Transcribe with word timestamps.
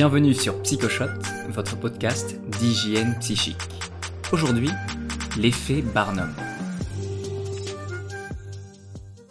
Bienvenue 0.00 0.32
sur 0.32 0.62
Psychoshot, 0.62 1.10
votre 1.50 1.78
podcast 1.78 2.40
d'hygiène 2.52 3.18
psychique. 3.18 3.60
Aujourd'hui, 4.32 4.70
l'effet 5.36 5.82
Barnum. 5.82 6.34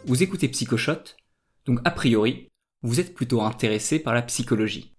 Vous 0.05 0.21
écoutez 0.21 0.47
Psychoshot, 0.47 1.16
donc 1.66 1.79
a 1.86 1.89
priori, 1.89 2.50
vous 2.84 3.00
êtes 3.00 3.16
plutôt 3.16 3.42
intéressé 3.42 3.97
par 3.97 4.14
la 4.14 4.21
psychologie. 4.21 4.96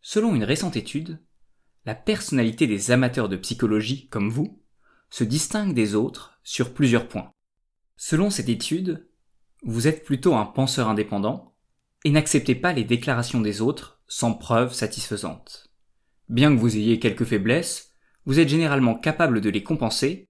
Selon 0.00 0.34
une 0.34 0.42
récente 0.42 0.74
étude, 0.74 1.22
la 1.84 1.94
personnalité 1.94 2.66
des 2.66 2.90
amateurs 2.90 3.28
de 3.28 3.36
psychologie 3.36 4.08
comme 4.08 4.30
vous 4.30 4.64
se 5.10 5.22
distingue 5.22 5.74
des 5.74 5.94
autres 5.94 6.40
sur 6.42 6.74
plusieurs 6.74 7.06
points. 7.06 7.30
Selon 7.96 8.30
cette 8.30 8.48
étude, 8.48 9.08
vous 9.62 9.86
êtes 9.86 10.02
plutôt 10.02 10.34
un 10.34 10.44
penseur 10.44 10.88
indépendant 10.88 11.54
et 12.04 12.10
n'acceptez 12.10 12.56
pas 12.56 12.72
les 12.72 12.82
déclarations 12.82 13.40
des 13.40 13.60
autres 13.60 13.91
sans 14.08 14.34
preuve 14.34 14.72
satisfaisante. 14.72 15.68
Bien 16.28 16.54
que 16.54 16.60
vous 16.60 16.76
ayez 16.76 16.98
quelques 16.98 17.24
faiblesses, 17.24 17.92
vous 18.24 18.38
êtes 18.38 18.48
généralement 18.48 18.94
capable 18.94 19.40
de 19.40 19.50
les 19.50 19.62
compenser, 19.62 20.28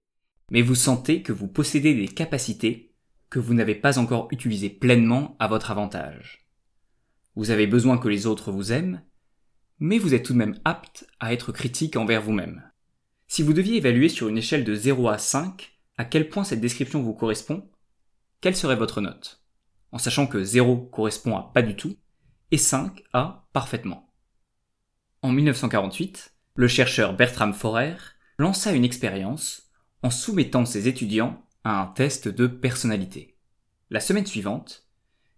mais 0.49 0.61
vous 0.61 0.75
sentez 0.75 1.21
que 1.21 1.31
vous 1.31 1.47
possédez 1.47 1.93
des 1.93 2.07
capacités 2.07 2.93
que 3.29 3.39
vous 3.39 3.53
n'avez 3.53 3.75
pas 3.75 3.97
encore 3.97 4.27
utilisées 4.31 4.69
pleinement 4.69 5.35
à 5.39 5.47
votre 5.47 5.71
avantage. 5.71 6.47
Vous 7.35 7.49
avez 7.49 7.67
besoin 7.67 7.97
que 7.97 8.07
les 8.07 8.27
autres 8.27 8.51
vous 8.51 8.71
aiment, 8.71 9.01
mais 9.79 9.97
vous 9.97 10.13
êtes 10.13 10.23
tout 10.23 10.33
de 10.33 10.37
même 10.37 10.59
apte 10.65 11.07
à 11.19 11.33
être 11.33 11.51
critique 11.51 11.95
envers 11.95 12.21
vous-même. 12.21 12.63
Si 13.27 13.41
vous 13.41 13.53
deviez 13.53 13.77
évaluer 13.77 14.09
sur 14.09 14.27
une 14.27 14.37
échelle 14.37 14.63
de 14.63 14.75
0 14.75 15.09
à 15.09 15.17
5 15.17 15.71
à 15.97 16.05
quel 16.05 16.29
point 16.29 16.43
cette 16.43 16.61
description 16.61 17.01
vous 17.01 17.13
correspond, 17.13 17.69
quelle 18.41 18.55
serait 18.55 18.75
votre 18.75 19.01
note? 19.01 19.43
En 19.91 19.97
sachant 19.97 20.27
que 20.27 20.43
0 20.43 20.77
correspond 20.91 21.35
à 21.35 21.51
pas 21.53 21.61
du 21.61 21.75
tout 21.75 21.95
et 22.53 22.57
5 22.59 23.03
à 23.13 23.47
parfaitement. 23.51 24.13
En 25.23 25.31
1948, 25.31 26.35
le 26.53 26.67
chercheur 26.67 27.15
Bertram 27.15 27.51
Forer 27.51 27.95
lança 28.37 28.73
une 28.73 28.85
expérience 28.85 29.71
en 30.03 30.11
soumettant 30.11 30.63
ses 30.63 30.87
étudiants 30.87 31.43
à 31.63 31.81
un 31.81 31.87
test 31.87 32.27
de 32.27 32.45
personnalité. 32.45 33.39
La 33.89 33.99
semaine 33.99 34.27
suivante, 34.27 34.87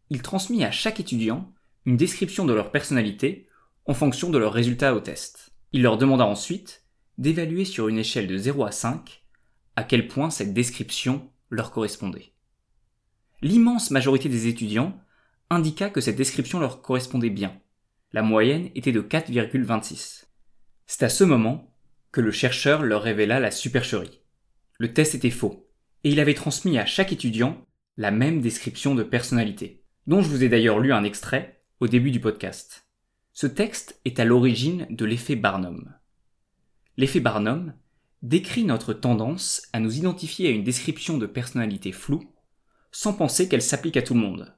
il 0.09 0.22
transmit 0.22 0.66
à 0.66 0.72
chaque 0.72 1.00
étudiant 1.00 1.53
une 1.86 1.95
description 1.95 2.44
de 2.44 2.52
leur 2.52 2.70
personnalité 2.70 3.47
en 3.86 3.94
fonction 3.94 4.30
de 4.30 4.38
leurs 4.38 4.52
résultats 4.52 4.94
au 4.94 5.00
test. 5.00 5.53
Il 5.72 5.84
leur 5.84 5.97
demanda 5.97 6.25
ensuite 6.25 6.84
d'évaluer 7.18 7.64
sur 7.64 7.88
une 7.88 8.00
échelle 8.00 8.28
de 8.28 8.38
0 8.38 8.66
à 8.66 8.73
5 8.73 9.23
à 9.78 9.86
quel 9.86 10.09
point 10.09 10.30
cette 10.30 10.53
description 10.53 11.31
leur 11.50 11.72
correspondait. 11.72 12.34
L'immense 13.42 13.90
majorité 13.90 14.28
des 14.28 14.47
étudiants 14.47 15.00
indiqua 15.50 15.90
que 15.90 16.02
cette 16.02 16.16
description 16.16 16.60
leur 16.60 16.82
correspondait 16.82 17.30
bien. 17.30 17.60
La 18.12 18.22
moyenne 18.22 18.70
était 18.76 18.92
de 18.92 19.02
4,26. 19.02 20.26
C'est 20.88 21.04
à 21.04 21.10
ce 21.10 21.24
moment 21.24 21.76
que 22.12 22.22
le 22.22 22.32
chercheur 22.32 22.84
leur 22.84 23.04
révéla 23.04 23.40
la 23.40 23.52
supercherie. 23.52 24.22
Le 24.78 24.94
test 24.94 25.16
était 25.16 25.30
faux, 25.30 25.70
et 26.04 26.10
il 26.10 26.20
avait 26.20 26.34
transmis 26.34 26.78
à 26.78 26.86
chaque 26.86 27.12
étudiant 27.12 27.66
la 27.98 28.12
même 28.12 28.42
description 28.42 28.96
de 28.96 29.04
personnalité, 29.04 29.84
dont 30.08 30.22
je 30.22 30.30
vous 30.30 30.44
ai 30.44 30.50
d'ailleurs 30.50 30.80
lu 30.80 30.94
un 30.94 31.04
extrait 31.04 31.62
au 31.80 31.88
début 31.88 32.12
du 32.12 32.20
podcast. 32.20 32.88
Ce 33.34 33.48
texte 33.48 34.00
est 34.06 34.20
à 34.20 34.26
l'origine 34.26 34.88
de 34.90 35.06
l'effet 35.06 35.36
Barnum. 35.36 35.94
L'effet 36.98 37.20
Barnum 37.20 37.74
décrit 38.22 38.64
notre 38.64 38.94
tendance 38.94 39.64
à 39.74 39.80
nous 39.80 39.98
identifier 39.98 40.48
à 40.48 40.52
une 40.52 40.64
description 40.64 41.18
de 41.18 41.26
personnalité 41.26 41.92
floue 41.92 42.34
sans 42.92 43.14
penser 43.14 43.50
qu'elle 43.50 43.62
s'applique 43.62 43.98
à 43.98 44.02
tout 44.02 44.14
le 44.14 44.22
monde. 44.22 44.55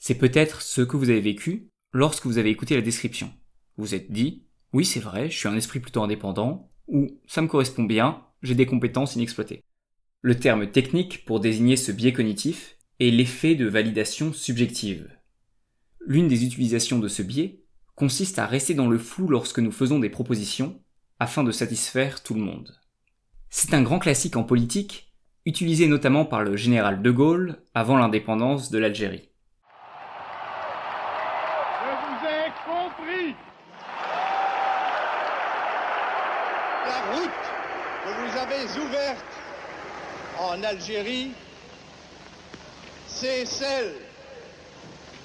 C'est 0.00 0.16
peut-être 0.18 0.62
ce 0.62 0.82
que 0.82 0.96
vous 0.96 1.10
avez 1.10 1.20
vécu 1.20 1.68
lorsque 1.92 2.26
vous 2.26 2.38
avez 2.38 2.50
écouté 2.50 2.74
la 2.74 2.82
description. 2.82 3.32
Vous 3.76 3.94
êtes 3.94 4.10
dit, 4.10 4.46
oui 4.72 4.84
c'est 4.84 4.98
vrai, 4.98 5.30
je 5.30 5.38
suis 5.38 5.46
un 5.46 5.56
esprit 5.56 5.78
plutôt 5.78 6.02
indépendant, 6.02 6.72
ou 6.88 7.20
ça 7.28 7.42
me 7.42 7.46
correspond 7.46 7.84
bien, 7.84 8.24
j'ai 8.42 8.56
des 8.56 8.66
compétences 8.66 9.14
inexploitées. 9.14 9.62
Le 10.22 10.38
terme 10.38 10.70
technique 10.70 11.24
pour 11.24 11.38
désigner 11.38 11.76
ce 11.76 11.92
biais 11.92 12.12
cognitif 12.12 12.76
est 12.98 13.10
l'effet 13.10 13.54
de 13.54 13.66
validation 13.66 14.32
subjective. 14.32 15.08
L'une 16.04 16.28
des 16.28 16.44
utilisations 16.44 16.98
de 16.98 17.08
ce 17.08 17.22
biais 17.22 17.62
consiste 17.94 18.38
à 18.38 18.46
rester 18.46 18.74
dans 18.74 18.88
le 18.88 18.98
flou 18.98 19.28
lorsque 19.28 19.58
nous 19.60 19.72
faisons 19.72 19.98
des 19.98 20.10
propositions 20.10 20.82
afin 21.18 21.44
de 21.44 21.52
satisfaire 21.52 22.22
tout 22.22 22.34
le 22.34 22.40
monde. 22.40 22.74
C'est 23.50 23.74
un 23.74 23.82
grand 23.82 23.98
classique 23.98 24.36
en 24.36 24.44
politique, 24.44 25.12
utilisé 25.44 25.86
notamment 25.86 26.24
par 26.24 26.42
le 26.42 26.56
général 26.56 27.02
de 27.02 27.10
Gaulle 27.10 27.62
avant 27.74 27.98
l'indépendance 27.98 28.70
de 28.70 28.78
l'Algérie. 28.78 29.28
Je 31.82 31.90
vous 31.90 32.26
ai 32.26 32.50
compris. 32.64 33.34
La 36.86 37.00
route 37.12 37.44
que 38.04 38.10
vous 38.20 38.38
avez 38.38 38.62
ouverte 38.80 39.24
en 40.40 40.62
Algérie, 40.62 41.32
c'est 43.06 43.44
celle 43.44 43.92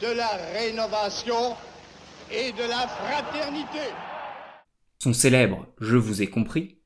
de 0.02 0.08
la 0.08 0.28
rénovation 0.54 1.56
et 2.30 2.52
de 2.52 2.68
la 2.68 2.88
fraternité. 2.88 3.94
Son 5.02 5.14
célèbre 5.14 5.68
Je 5.80 5.96
vous 5.96 6.22
ai 6.22 6.28
compris 6.28 6.80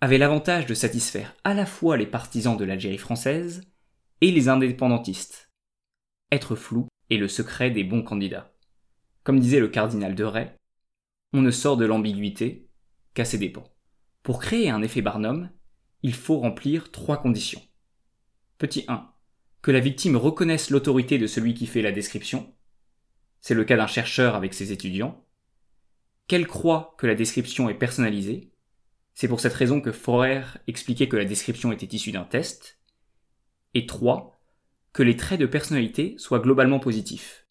avait 0.00 0.18
l'avantage 0.18 0.66
de 0.66 0.74
satisfaire 0.74 1.34
à 1.42 1.54
la 1.54 1.66
fois 1.66 1.96
les 1.96 2.06
partisans 2.06 2.56
de 2.56 2.64
l'Algérie 2.64 2.98
française 2.98 3.62
et 4.20 4.30
les 4.30 4.48
indépendantistes. 4.48 5.50
Être 6.30 6.54
flou 6.54 6.86
est 7.10 7.16
le 7.16 7.28
secret 7.28 7.70
des 7.70 7.84
bons 7.84 8.02
candidats. 8.02 8.52
Comme 9.24 9.40
disait 9.40 9.60
le 9.60 9.68
cardinal 9.68 10.14
de 10.14 10.24
Ray, 10.24 10.50
on 11.32 11.40
ne 11.40 11.50
sort 11.50 11.76
de 11.76 11.86
l'ambiguïté 11.86 12.68
qu'à 13.14 13.24
ses 13.24 13.38
dépens. 13.38 13.64
Pour 14.22 14.38
créer 14.38 14.70
un 14.70 14.82
effet 14.82 15.00
Barnum, 15.00 15.50
il 16.04 16.12
faut 16.12 16.38
remplir 16.38 16.90
trois 16.90 17.16
conditions. 17.16 17.62
Petit 18.58 18.84
1. 18.88 19.10
Que 19.62 19.70
la 19.70 19.80
victime 19.80 20.16
reconnaisse 20.16 20.68
l'autorité 20.68 21.16
de 21.16 21.26
celui 21.26 21.54
qui 21.54 21.66
fait 21.66 21.80
la 21.80 21.92
description. 21.92 22.54
C'est 23.40 23.54
le 23.54 23.64
cas 23.64 23.78
d'un 23.78 23.86
chercheur 23.86 24.34
avec 24.34 24.52
ses 24.52 24.70
étudiants 24.70 25.24
qu'elle 26.26 26.46
croit 26.46 26.94
que 26.98 27.06
la 27.06 27.14
description 27.14 27.70
est 27.70 27.78
personnalisée. 27.78 28.52
C'est 29.14 29.28
pour 29.28 29.40
cette 29.40 29.54
raison 29.54 29.80
que 29.80 29.92
Forer 29.92 30.42
expliquait 30.66 31.08
que 31.08 31.16
la 31.16 31.24
description 31.24 31.72
était 31.72 31.96
issue 31.96 32.12
d'un 32.12 32.24
test. 32.24 32.78
Et 33.72 33.86
3. 33.86 34.38
Que 34.92 35.02
les 35.02 35.16
traits 35.16 35.40
de 35.40 35.46
personnalité 35.46 36.16
soient 36.18 36.38
globalement 36.38 36.80
positifs. 36.80 37.46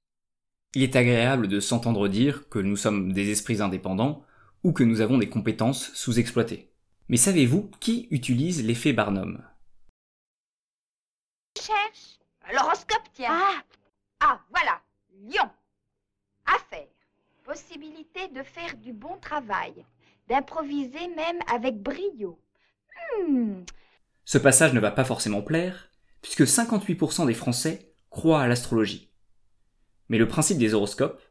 Il 0.75 0.83
est 0.83 0.95
agréable 0.95 1.47
de 1.47 1.59
s'entendre 1.59 2.07
dire 2.07 2.49
que 2.49 2.59
nous 2.59 2.77
sommes 2.77 3.13
des 3.13 3.31
esprits 3.31 3.61
indépendants 3.63 4.23
ou 4.61 4.73
que 4.73 4.83
nous 4.83 5.01
avons 5.01 5.17
des 5.17 5.29
compétences 5.29 5.91
sous-exploitées. 5.95 6.72
Mais 7.09 7.17
savez-vous 7.17 7.69
qui 7.79 8.07
utilise 8.11 8.65
l'effet 8.65 8.93
Barnum? 8.93 9.43
Cherche 11.57 12.19
L'horoscope, 12.51 13.03
tiens. 13.13 13.29
Ah, 13.31 13.63
ah, 14.19 14.41
voilà. 14.49 14.81
Lion. 15.21 15.49
Affaire. 16.45 16.87
Possibilité 17.45 18.27
de 18.29 18.43
faire 18.43 18.75
du 18.77 18.93
bon 18.93 19.17
travail. 19.17 19.85
D'improviser 20.27 21.07
même 21.15 21.39
avec 21.53 21.81
brio. 21.81 22.39
Hmm. 23.17 23.63
Ce 24.25 24.37
passage 24.37 24.73
ne 24.73 24.79
va 24.79 24.91
pas 24.91 25.05
forcément 25.05 25.41
plaire, 25.41 25.89
puisque 26.21 26.43
58% 26.43 27.27
des 27.27 27.33
Français 27.33 27.93
croient 28.09 28.41
à 28.41 28.47
l'astrologie. 28.47 29.09
Mais 30.09 30.17
le 30.17 30.27
principe 30.27 30.57
des 30.57 30.73
horoscopes 30.73 31.21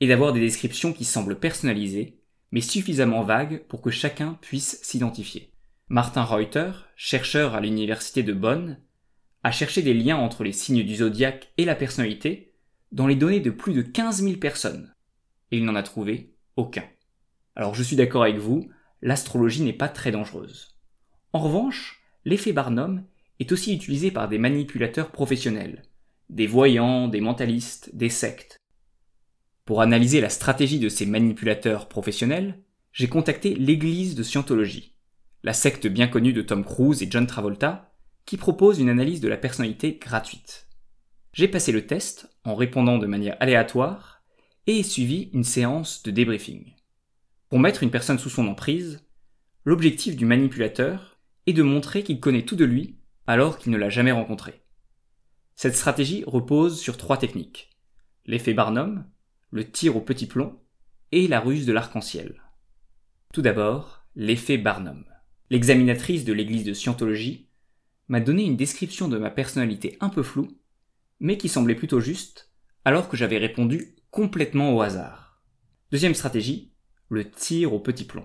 est 0.00 0.08
d'avoir 0.08 0.32
des 0.32 0.40
descriptions 0.40 0.92
qui 0.92 1.04
semblent 1.04 1.38
personnalisées, 1.38 2.21
mais 2.52 2.60
suffisamment 2.60 3.22
vagues 3.22 3.64
pour 3.68 3.82
que 3.82 3.90
chacun 3.90 4.38
puisse 4.40 4.78
s'identifier. 4.82 5.52
Martin 5.88 6.22
Reuter, 6.22 6.72
chercheur 6.96 7.54
à 7.54 7.60
l'université 7.60 8.22
de 8.22 8.32
Bonn, 8.32 8.78
a 9.42 9.50
cherché 9.50 9.82
des 9.82 9.94
liens 9.94 10.16
entre 10.16 10.44
les 10.44 10.52
signes 10.52 10.84
du 10.84 10.96
zodiaque 10.96 11.52
et 11.58 11.64
la 11.64 11.74
personnalité 11.74 12.52
dans 12.92 13.06
les 13.06 13.16
données 13.16 13.40
de 13.40 13.50
plus 13.50 13.72
de 13.72 13.82
15 13.82 14.22
000 14.22 14.36
personnes. 14.36 14.94
Et 15.50 15.58
il 15.58 15.64
n'en 15.64 15.74
a 15.74 15.82
trouvé 15.82 16.34
aucun. 16.56 16.84
Alors 17.56 17.74
je 17.74 17.82
suis 17.82 17.96
d'accord 17.96 18.22
avec 18.22 18.36
vous, 18.36 18.70
l'astrologie 19.00 19.62
n'est 19.62 19.72
pas 19.72 19.88
très 19.88 20.12
dangereuse. 20.12 20.78
En 21.32 21.40
revanche, 21.40 22.02
l'effet 22.24 22.52
Barnum 22.52 23.04
est 23.40 23.52
aussi 23.52 23.74
utilisé 23.74 24.10
par 24.10 24.28
des 24.28 24.38
manipulateurs 24.38 25.10
professionnels, 25.10 25.82
des 26.30 26.46
voyants, 26.46 27.08
des 27.08 27.20
mentalistes, 27.20 27.90
des 27.94 28.10
sectes. 28.10 28.61
Pour 29.64 29.80
analyser 29.80 30.20
la 30.20 30.28
stratégie 30.28 30.80
de 30.80 30.88
ces 30.88 31.06
manipulateurs 31.06 31.88
professionnels, 31.88 32.60
j'ai 32.92 33.08
contacté 33.08 33.54
l'église 33.54 34.16
de 34.16 34.24
Scientologie, 34.24 34.96
la 35.44 35.52
secte 35.52 35.86
bien 35.86 36.08
connue 36.08 36.32
de 36.32 36.42
Tom 36.42 36.64
Cruise 36.64 37.00
et 37.02 37.08
John 37.08 37.28
Travolta, 37.28 37.92
qui 38.26 38.36
propose 38.36 38.80
une 38.80 38.88
analyse 38.88 39.20
de 39.20 39.28
la 39.28 39.36
personnalité 39.36 40.00
gratuite. 40.00 40.68
J'ai 41.32 41.46
passé 41.46 41.70
le 41.70 41.86
test 41.86 42.28
en 42.44 42.56
répondant 42.56 42.98
de 42.98 43.06
manière 43.06 43.36
aléatoire 43.38 44.22
et 44.66 44.82
suivi 44.82 45.30
une 45.32 45.44
séance 45.44 46.02
de 46.02 46.10
débriefing. 46.10 46.74
Pour 47.48 47.60
mettre 47.60 47.84
une 47.84 47.90
personne 47.90 48.18
sous 48.18 48.30
son 48.30 48.48
emprise, 48.48 49.04
l'objectif 49.64 50.16
du 50.16 50.26
manipulateur 50.26 51.20
est 51.46 51.52
de 51.52 51.62
montrer 51.62 52.02
qu'il 52.02 52.18
connaît 52.18 52.44
tout 52.44 52.56
de 52.56 52.64
lui 52.64 52.98
alors 53.28 53.58
qu'il 53.58 53.70
ne 53.70 53.78
l'a 53.78 53.90
jamais 53.90 54.12
rencontré. 54.12 54.62
Cette 55.54 55.76
stratégie 55.76 56.24
repose 56.26 56.80
sur 56.80 56.96
trois 56.96 57.16
techniques. 57.16 57.70
L'effet 58.26 58.54
Barnum, 58.54 59.04
le 59.52 59.70
tir 59.70 59.96
au 59.96 60.00
petit 60.00 60.26
plomb 60.26 60.58
et 61.12 61.28
la 61.28 61.38
ruse 61.38 61.66
de 61.66 61.72
l'arc-en-ciel. 61.72 62.42
Tout 63.34 63.42
d'abord, 63.42 64.06
l'effet 64.16 64.56
Barnum. 64.56 65.04
L'examinatrice 65.50 66.24
de 66.24 66.32
l'église 66.32 66.64
de 66.64 66.72
Scientologie 66.72 67.50
m'a 68.08 68.20
donné 68.20 68.44
une 68.44 68.56
description 68.56 69.08
de 69.08 69.18
ma 69.18 69.30
personnalité 69.30 69.98
un 70.00 70.08
peu 70.08 70.22
floue, 70.22 70.48
mais 71.20 71.36
qui 71.36 71.50
semblait 71.50 71.74
plutôt 71.74 72.00
juste, 72.00 72.50
alors 72.86 73.10
que 73.10 73.16
j'avais 73.18 73.36
répondu 73.36 73.94
complètement 74.10 74.74
au 74.74 74.80
hasard. 74.80 75.42
Deuxième 75.90 76.14
stratégie, 76.14 76.72
le 77.10 77.30
tir 77.30 77.74
au 77.74 77.78
petit 77.78 78.04
plomb. 78.04 78.24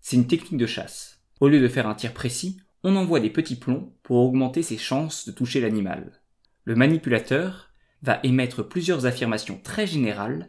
C'est 0.00 0.16
une 0.16 0.26
technique 0.26 0.60
de 0.60 0.66
chasse. 0.66 1.22
Au 1.40 1.46
lieu 1.46 1.60
de 1.60 1.68
faire 1.68 1.86
un 1.86 1.94
tir 1.94 2.12
précis, 2.12 2.60
on 2.82 2.96
envoie 2.96 3.20
des 3.20 3.30
petits 3.30 3.56
plombs 3.56 3.96
pour 4.02 4.16
augmenter 4.16 4.64
ses 4.64 4.78
chances 4.78 5.24
de 5.24 5.32
toucher 5.32 5.60
l'animal. 5.60 6.20
Le 6.64 6.74
manipulateur 6.74 7.67
va 8.02 8.20
émettre 8.22 8.66
plusieurs 8.66 9.06
affirmations 9.06 9.60
très 9.62 9.86
générales 9.86 10.46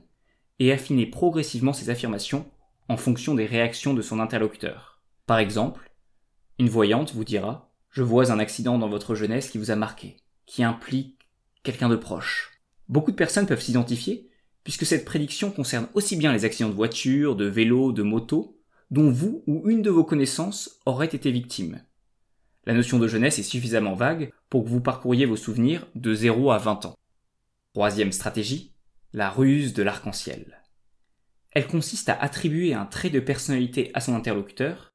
et 0.60 0.72
affiner 0.72 1.06
progressivement 1.06 1.74
ces 1.74 1.90
affirmations 1.90 2.50
en 2.88 2.98
fonction 2.98 3.36
des 3.36 3.46
réactions 3.46 3.94
de 3.94 4.02
son 4.02 4.20
interlocuteur. 4.20 5.02
Par 5.26 5.40
exemple, 5.40 5.92
une 6.58 6.70
voyante 6.70 7.14
vous 7.14 7.24
dira 7.24 7.72
Je 7.90 8.04
vois 8.04 8.32
un 8.32 8.40
accident 8.40 8.78
dans 8.78 8.90
votre 8.90 9.16
jeunesse 9.16 9.50
qui 9.50 9.58
vous 9.58 9.72
a 9.72 9.76
marqué, 9.76 10.18
qui 10.46 10.64
implique 10.64 11.20
quelqu'un 11.64 11.90
de 11.90 11.96
proche. 11.96 12.52
Beaucoup 12.88 13.12
de 13.12 13.16
personnes 13.16 13.46
peuvent 13.46 13.62
s'identifier, 13.62 14.30
puisque 14.64 14.86
cette 14.86 15.06
prédiction 15.06 15.52
concerne 15.52 15.88
aussi 15.94 16.16
bien 16.16 16.34
les 16.34 16.46
accidents 16.46 16.70
de 16.70 16.76
voiture, 16.76 17.36
de 17.36 17.46
vélo, 17.46 17.92
de 17.92 18.04
moto, 18.04 18.58
dont 18.92 19.12
vous 19.12 19.44
ou 19.48 19.70
une 19.70 19.82
de 19.82 19.90
vos 19.90 20.04
connaissances 20.04 20.80
aurait 20.86 21.06
été 21.06 21.32
victime. 21.32 21.82
La 22.66 22.74
notion 22.74 23.00
de 23.00 23.08
jeunesse 23.08 23.40
est 23.40 23.44
suffisamment 23.44 23.94
vague 23.94 24.32
pour 24.50 24.64
que 24.64 24.70
vous 24.70 24.82
parcouriez 24.82 25.26
vos 25.26 25.38
souvenirs 25.38 25.88
de 25.96 26.14
0 26.14 26.52
à 26.52 26.58
20 26.58 26.86
ans. 26.86 26.99
Troisième 27.80 28.12
stratégie, 28.12 28.74
la 29.14 29.30
ruse 29.30 29.72
de 29.72 29.84
l'arc-en-ciel. 29.84 30.66
Elle 31.52 31.66
consiste 31.66 32.10
à 32.10 32.22
attribuer 32.22 32.74
un 32.74 32.86
trait 32.86 33.10
de 33.10 33.22
personnalité 33.22 33.90
à 33.94 34.02
son 34.02 34.16
interlocuteur, 34.16 34.92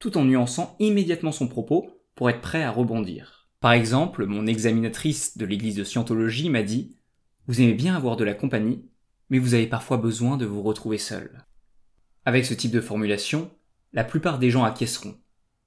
tout 0.00 0.18
en 0.18 0.24
nuançant 0.24 0.74
immédiatement 0.80 1.30
son 1.30 1.46
propos 1.46 1.88
pour 2.16 2.28
être 2.28 2.40
prêt 2.40 2.64
à 2.64 2.72
rebondir. 2.72 3.48
Par 3.60 3.70
exemple, 3.70 4.26
mon 4.26 4.48
examinatrice 4.48 5.38
de 5.38 5.46
l'église 5.46 5.76
de 5.76 5.84
Scientologie 5.84 6.50
m'a 6.50 6.64
dit 6.64 6.96
Vous 7.46 7.60
aimez 7.60 7.74
bien 7.74 7.94
avoir 7.94 8.16
de 8.16 8.24
la 8.24 8.34
compagnie, 8.34 8.90
mais 9.30 9.38
vous 9.38 9.54
avez 9.54 9.68
parfois 9.68 9.98
besoin 9.98 10.36
de 10.36 10.46
vous 10.46 10.64
retrouver 10.64 10.98
seul. 10.98 11.46
Avec 12.24 12.44
ce 12.44 12.54
type 12.54 12.72
de 12.72 12.80
formulation, 12.80 13.52
la 13.92 14.02
plupart 14.02 14.40
des 14.40 14.50
gens 14.50 14.64
acquiesceront. 14.64 15.16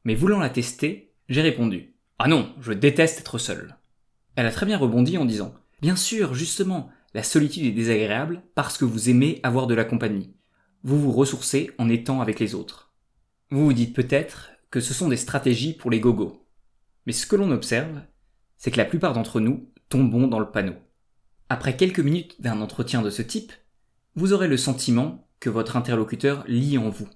Mais 0.03 0.13
voulant 0.13 0.39
la 0.39 0.49
tester, 0.49 1.13
j'ai 1.29 1.41
répondu 1.41 1.95
Ah 2.17 2.27
non, 2.27 2.53
je 2.59 2.73
déteste 2.73 3.21
être 3.21 3.37
seul. 3.37 3.77
Elle 4.35 4.45
a 4.45 4.51
très 4.51 4.65
bien 4.65 4.77
rebondi 4.77 5.17
en 5.17 5.23
disant 5.23 5.53
Bien 5.81 5.95
sûr, 5.95 6.33
justement, 6.33 6.89
la 7.13 7.23
solitude 7.23 7.65
est 7.65 7.71
désagréable 7.71 8.43
parce 8.55 8.77
que 8.77 8.85
vous 8.85 9.09
aimez 9.09 9.39
avoir 9.43 9.67
de 9.67 9.75
la 9.75 9.85
compagnie. 9.85 10.33
Vous 10.83 10.99
vous 10.99 11.11
ressourcez 11.11 11.71
en 11.77 11.89
étant 11.89 12.21
avec 12.21 12.39
les 12.39 12.53
autres. 12.53 12.93
Vous 13.49 13.65
vous 13.65 13.73
dites 13.73 13.95
peut-être 13.95 14.51
que 14.71 14.79
ce 14.79 14.93
sont 14.93 15.07
des 15.07 15.17
stratégies 15.17 15.73
pour 15.73 15.89
les 15.89 15.99
gogos. 15.99 16.45
Mais 17.05 17.13
ce 17.13 17.25
que 17.25 17.35
l'on 17.35 17.51
observe, 17.51 18.01
c'est 18.57 18.71
que 18.71 18.77
la 18.77 18.85
plupart 18.85 19.13
d'entre 19.13 19.39
nous 19.39 19.71
tombons 19.89 20.27
dans 20.27 20.39
le 20.39 20.51
panneau. 20.51 20.75
Après 21.49 21.75
quelques 21.75 21.99
minutes 21.99 22.39
d'un 22.41 22.61
entretien 22.61 23.01
de 23.01 23.09
ce 23.09 23.21
type, 23.21 23.51
vous 24.15 24.33
aurez 24.33 24.47
le 24.47 24.57
sentiment 24.57 25.27
que 25.39 25.49
votre 25.49 25.77
interlocuteur 25.77 26.43
lit 26.47 26.77
en 26.77 26.89
vous. 26.89 27.07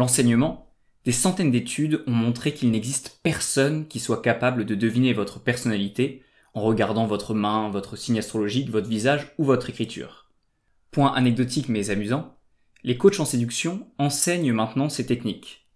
L'enseignement, 0.00 0.74
des 1.04 1.12
centaines 1.12 1.50
d'études 1.50 2.02
ont 2.06 2.12
montré 2.12 2.52
qu'il 2.52 2.70
n'existe 2.70 3.20
personne 3.22 3.86
qui 3.86 4.00
soit 4.00 4.20
capable 4.20 4.66
de 4.66 4.74
deviner 4.74 5.12
votre 5.12 5.40
personnalité 5.40 6.22
en 6.54 6.62
regardant 6.62 7.06
votre 7.06 7.34
main, 7.34 7.70
votre 7.70 7.96
signe 7.96 8.18
astrologique, 8.18 8.70
votre 8.70 8.88
visage 8.88 9.32
ou 9.38 9.44
votre 9.44 9.70
écriture. 9.70 10.30
Point 10.90 11.12
anecdotique 11.12 11.68
mais 11.68 11.90
amusant, 11.90 12.38
les 12.84 12.96
coachs 12.96 13.20
en 13.20 13.24
séduction 13.24 13.90
enseignent 13.98 14.52
maintenant 14.52 14.88
ces 14.88 15.06
techniques. 15.06 15.68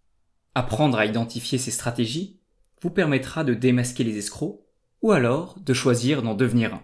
Apprendre 0.54 0.98
à 0.98 1.06
identifier 1.06 1.58
ces 1.58 1.70
stratégies 1.70 2.40
vous 2.80 2.90
permettra 2.90 3.44
de 3.44 3.54
démasquer 3.54 4.04
les 4.04 4.18
escrocs 4.18 4.60
ou 5.02 5.12
alors 5.12 5.58
de 5.60 5.74
choisir 5.74 6.22
d'en 6.22 6.34
devenir 6.34 6.74
un. 6.74 6.82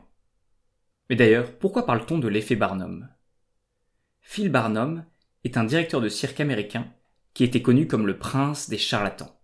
Mais 1.09 1.17
d'ailleurs, 1.17 1.57
pourquoi 1.59 1.87
parle-t-on 1.87 2.19
de 2.19 2.29
l'effet 2.29 2.57
Barnum? 2.57 3.09
Phil 4.21 4.51
Barnum 4.51 5.05
est 5.45 5.57
un 5.57 5.65
directeur 5.65 6.01
de 6.01 6.09
cirque 6.09 6.41
américain 6.41 6.93
qui 7.35 7.45
était 7.45 7.63
connu 7.63 7.87
comme 7.87 8.07
le 8.07 8.19
prince 8.19 8.69
des 8.69 8.79
charlatans. 8.79 9.35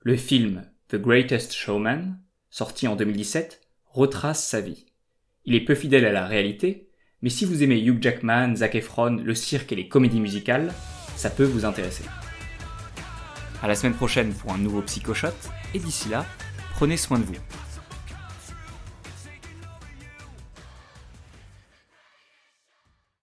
Le 0.00 0.16
film 0.16 0.70
The 0.88 0.96
Greatest 0.96 1.52
Showman, 1.52 2.18
sorti 2.56 2.88
en 2.88 2.96
2017, 2.96 3.60
retrace 3.92 4.42
sa 4.42 4.62
vie. 4.62 4.86
Il 5.44 5.54
est 5.54 5.60
peu 5.60 5.74
fidèle 5.74 6.06
à 6.06 6.12
la 6.12 6.26
réalité, 6.26 6.88
mais 7.20 7.28
si 7.28 7.44
vous 7.44 7.62
aimez 7.62 7.78
Hugh 7.78 8.02
Jackman, 8.02 8.56
Zac 8.56 8.76
Efron, 8.76 9.20
le 9.22 9.34
cirque 9.34 9.72
et 9.72 9.76
les 9.76 9.88
comédies 9.88 10.20
musicales, 10.20 10.72
ça 11.16 11.28
peut 11.28 11.44
vous 11.44 11.66
intéresser. 11.66 12.04
À 13.62 13.68
la 13.68 13.74
semaine 13.74 13.92
prochaine 13.92 14.32
pour 14.32 14.54
un 14.54 14.58
nouveau 14.58 14.80
Psychoshot, 14.80 15.36
et 15.74 15.78
d'ici 15.78 16.08
là, 16.08 16.24
prenez 16.72 16.96
soin 16.96 17.18
de 17.18 17.24
vous. 17.24 17.36